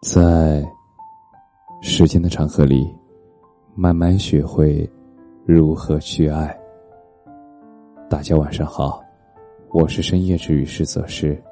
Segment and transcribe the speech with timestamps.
[0.00, 0.64] 在
[1.82, 2.88] 时间的长河里，
[3.74, 4.88] 慢慢学会
[5.44, 6.56] 如何去爱。
[8.08, 9.02] 大家晚上好，
[9.70, 11.42] 我是深夜治愈师则是，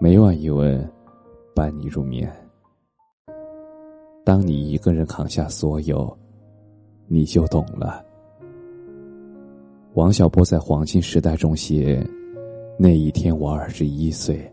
[0.00, 0.82] 每晚一吻
[1.54, 2.32] 伴你入眠。
[4.24, 6.16] 当你一个人扛下所有，
[7.06, 8.02] 你就懂了。
[9.92, 12.02] 王小波在《黄金时代》中写
[12.80, 14.50] ：“那一天我二十一岁，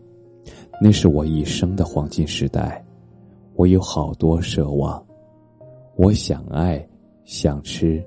[0.82, 2.82] 那是我一生的黄金时代。”
[3.56, 5.02] 我有好多奢望，
[5.96, 6.86] 我想爱，
[7.24, 8.04] 想吃，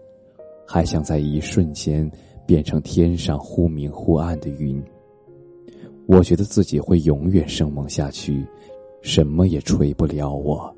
[0.66, 2.10] 还想在一瞬间
[2.46, 4.82] 变成天上忽明忽暗的云。
[6.06, 8.46] 我觉得自己会永远生猛下去，
[9.02, 10.72] 什么也锤不了我。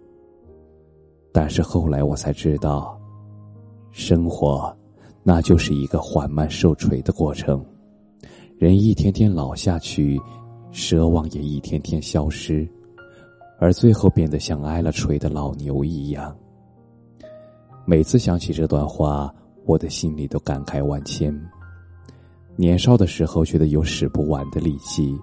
[1.34, 2.98] 但是后来我才知道，
[3.92, 4.74] 生活
[5.22, 7.64] 那就是一个缓慢受锤的过程，
[8.58, 10.18] 人一天天老下去，
[10.72, 12.66] 奢望也一天天消失。
[13.62, 16.36] 而最后变得像挨了锤的老牛一样。
[17.86, 19.32] 每次想起这段话，
[19.68, 21.32] 我的心里都感慨万千。
[22.56, 25.16] 年少的时候觉得有使不完的力气，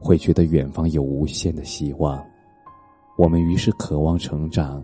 [0.00, 2.24] 会觉得远方有无限的希望，
[3.18, 4.82] 我们于是渴望成长，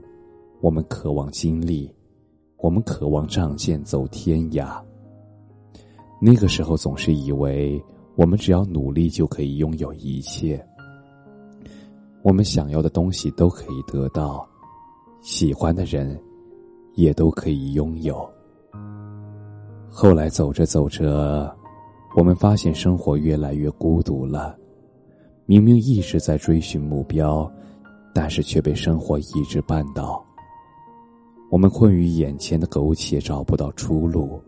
[0.60, 1.90] 我们渴望经历，
[2.58, 4.78] 我们渴望仗剑走天涯。
[6.20, 7.82] 那个时候总是以为，
[8.14, 10.62] 我们只要努力就可以拥有一切。
[12.28, 14.46] 我们想要的东西都可以得到，
[15.22, 16.20] 喜欢的人
[16.92, 18.28] 也都可以拥有。
[19.88, 21.50] 后来走着走着，
[22.14, 24.54] 我们发现生活越来越孤独了。
[25.46, 27.50] 明明一直在追寻目标，
[28.14, 30.22] 但是却被生活一直绊倒。
[31.50, 34.38] 我们困于眼前的苟且，找不到出路，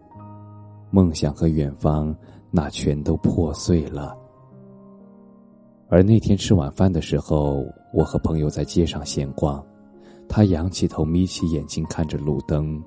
[0.90, 2.14] 梦想和远方
[2.50, 4.14] 那全都破碎了。
[5.91, 9.60] 而那天吃晚饭的时候，我和朋友在街上闲逛，
[10.28, 12.80] 他仰起头，眯起眼睛看着路灯。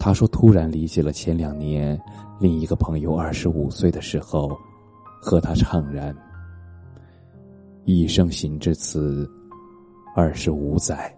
[0.00, 2.00] 他说：“突然理解了前两年
[2.40, 4.56] 另一个朋友二十五岁的时候，
[5.20, 6.16] 和他怅然。
[7.84, 9.30] 一生行至此，
[10.16, 11.14] 二十五载，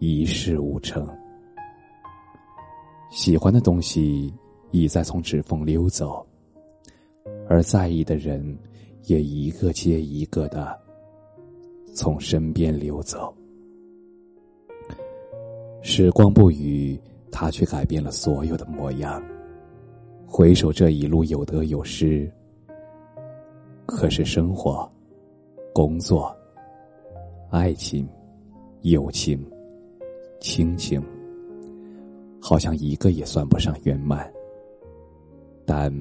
[0.00, 1.06] 一事无成。
[3.10, 4.34] 喜欢的东西
[4.72, 6.26] 已在从指缝溜走，
[7.48, 8.42] 而在意的人。”
[9.06, 10.78] 也一个接一个的
[11.94, 13.34] 从身边流走，
[15.82, 16.98] 时光不语，
[17.30, 19.22] 他却改变了所有的模样。
[20.26, 22.30] 回首这一路有得有失，
[23.86, 24.90] 可是生活、
[25.72, 26.34] 工作、
[27.50, 28.08] 爱情、
[28.80, 29.38] 友情、
[30.40, 31.00] 亲情，
[32.40, 34.32] 好像一个也算不上圆满。
[35.66, 35.92] 但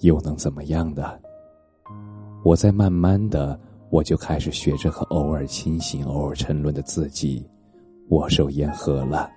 [0.00, 1.18] 又能怎么样呢？
[2.44, 3.58] 我在慢慢的，
[3.88, 7.48] 我就开始学着和偶尔清醒、偶尔沉沦的自己
[8.08, 9.30] 握手言和了。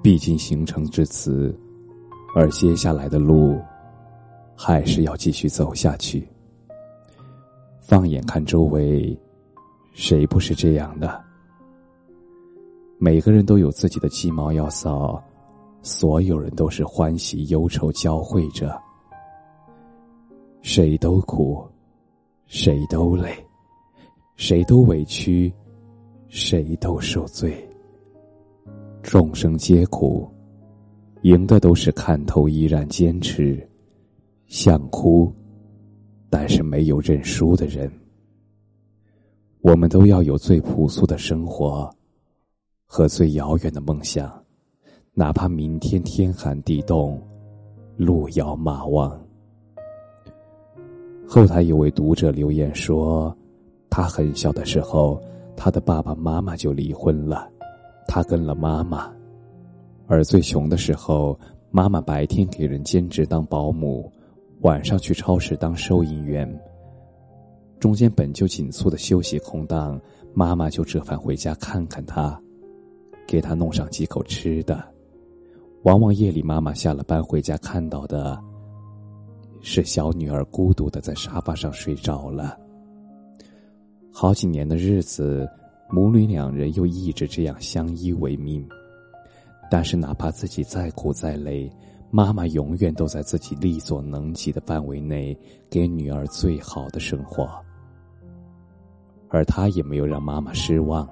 [0.00, 1.58] 毕竟行程至此，
[2.36, 3.58] 而接下来的路
[4.54, 6.28] 还是要继续走下去。
[7.80, 9.18] 放眼看周围，
[9.92, 11.20] 谁不是这样的？
[12.96, 15.20] 每个人都有自己的鸡毛要扫，
[15.82, 18.80] 所有人都是欢喜忧愁交汇着，
[20.62, 21.66] 谁都苦。
[22.46, 23.34] 谁都累，
[24.36, 25.52] 谁都委屈，
[26.28, 27.68] 谁都受罪。
[29.02, 30.28] 众生皆苦，
[31.22, 33.66] 赢的都是看透依然坚持，
[34.46, 35.32] 想哭，
[36.30, 37.90] 但是没有认输的人。
[39.60, 41.90] 我们都要有最朴素的生活，
[42.86, 44.30] 和最遥远的梦想，
[45.14, 47.20] 哪怕明天天寒地冻，
[47.96, 49.23] 路遥马忘。
[51.34, 53.36] 后台有位读者留言说，
[53.90, 55.20] 他很小的时候，
[55.56, 57.50] 他的爸爸妈妈就离婚了，
[58.06, 59.12] 他跟了妈妈。
[60.06, 61.36] 而最穷的时候，
[61.72, 64.08] 妈妈白天给人兼职当保姆，
[64.60, 66.48] 晚上去超市当收银员。
[67.80, 70.00] 中间本就紧促的休息空档，
[70.32, 72.40] 妈妈就折返回家看看他，
[73.26, 74.80] 给他弄上几口吃的。
[75.82, 78.40] 往往夜里妈妈下了班回家看到的。
[79.66, 82.54] 是小女儿孤独的在沙发上睡着了。
[84.12, 85.48] 好几年的日子，
[85.88, 88.62] 母女两人又一直这样相依为命。
[89.70, 91.68] 但是，哪怕自己再苦再累，
[92.10, 95.36] 妈妈永远都在自己力所能及的范围内
[95.70, 97.48] 给女儿最好的生活。
[99.30, 101.08] 而她也没有让妈妈失望。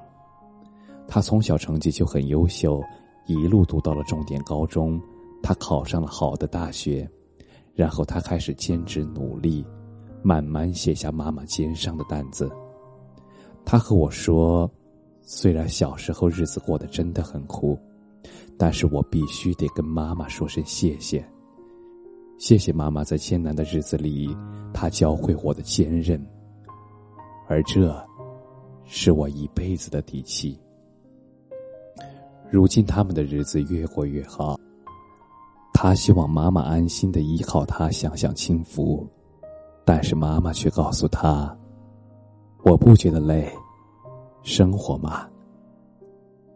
[1.08, 2.82] 她从小成绩就很优秀，
[3.26, 5.00] 一路读到了重点高中，
[5.42, 7.10] 她考上了好的大学。
[7.74, 9.64] 然后他开始兼职努力，
[10.22, 12.50] 慢慢卸下妈妈肩上的担子。
[13.64, 14.70] 他和我说
[15.22, 17.78] ：“虽然小时候日子过得真的很苦，
[18.58, 21.24] 但是我必须得跟妈妈说声谢谢。
[22.38, 24.36] 谢谢妈妈在艰难的日子里，
[24.74, 26.20] 她教会我的坚韧，
[27.48, 27.94] 而这，
[28.84, 30.58] 是我一辈子的底气。
[32.50, 34.58] 如今他们的日子越过越好，
[35.84, 39.04] 他希望妈妈安心的依靠他，享享清福，
[39.84, 41.52] 但是妈妈却告诉他。”
[42.62, 43.52] 我不觉得累，
[44.44, 45.26] 生活嘛，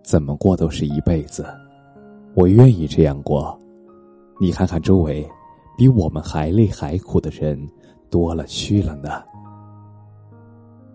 [0.05, 1.44] 怎么过都是一辈子，
[2.37, 3.58] 我愿意这样过。
[4.40, 5.29] 你看看周围，
[5.76, 7.58] 比我们还累还苦的人
[8.08, 9.20] 多了去了呢。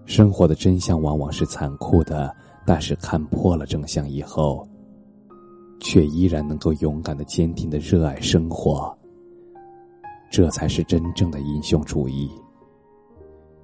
[0.06, 2.34] 生活的真相往往是残酷的，
[2.66, 4.66] 但是看破了真相以后，
[5.82, 8.96] 却依然能够勇敢的、坚定的热爱生活，
[10.30, 12.30] 这才是真正的英雄主义。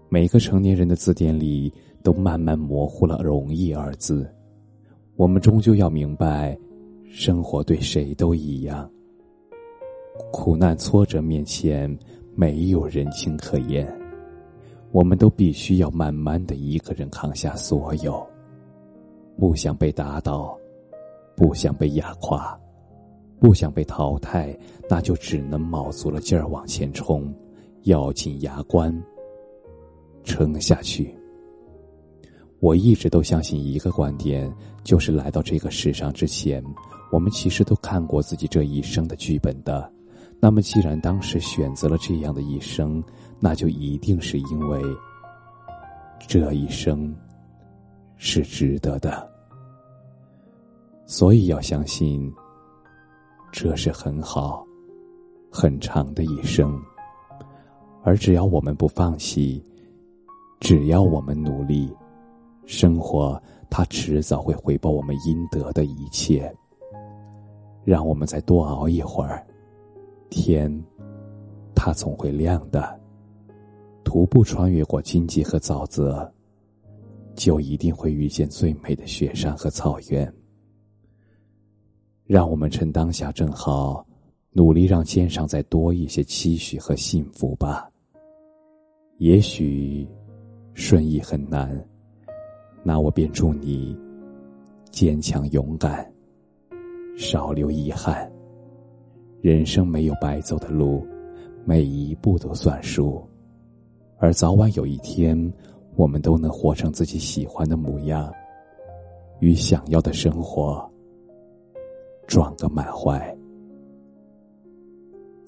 [0.10, 1.72] 每个成年人的字典里
[2.02, 4.28] 都慢慢模糊了“容易”二字。
[5.16, 6.58] 我们终究要明白，
[7.08, 8.90] 生活对谁都一样。
[10.32, 11.96] 苦难挫折面前，
[12.36, 13.88] 没有人情可言。
[14.92, 18.26] 我们都必须要慢慢的一个人扛下所有。
[19.38, 20.58] 不想被打倒，
[21.38, 22.60] 不想被压垮，
[23.40, 24.58] 不想被淘汰，
[24.90, 27.32] 那就只能卯足了劲儿往前冲，
[27.84, 28.92] 咬紧牙关。
[30.24, 31.16] 撑下去。
[32.60, 34.52] 我一直都相信一个观点，
[34.84, 36.62] 就是来到这个世上之前，
[37.12, 39.90] 我们其实都看过自己这一生的剧本的。
[40.40, 43.02] 那么，既然当时选择了这样的一生，
[43.40, 44.82] 那就一定是因为
[46.28, 47.16] 这一生
[48.18, 49.37] 是值得的。
[51.08, 52.32] 所以要相信，
[53.52, 54.68] 这是很好、
[55.50, 56.78] 很长的一生。
[58.04, 59.64] 而只要我们不放弃。
[60.60, 61.96] 只要我们努力，
[62.66, 66.54] 生活它迟早会回报我们应得的一切。
[67.86, 69.46] 让我们再多熬一会儿，
[70.30, 70.84] 天，
[71.76, 73.00] 它总会亮的。
[74.04, 76.30] 徒步穿越过荆棘和沼泽，
[77.36, 80.34] 就一定会遇见最美的雪山和草原。
[82.28, 84.06] 让我们趁当下正好，
[84.52, 87.90] 努力让肩上再多一些期许和幸福吧。
[89.18, 90.08] 也许。
[90.80, 91.84] 顺意很难，
[92.84, 93.98] 那我便祝你
[94.92, 96.08] 坚强勇敢，
[97.18, 98.32] 少留遗憾。
[99.42, 101.04] 人生没有白走的路，
[101.66, 103.28] 每一步都算数。
[104.20, 105.52] 而早晚有一天，
[105.96, 108.32] 我们都能活成自己喜欢的模样，
[109.40, 110.88] 与想要的生活
[112.28, 113.36] 撞个满怀。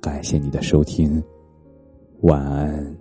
[0.01, 1.21] 感谢你的收听，
[2.21, 2.97] 晚安。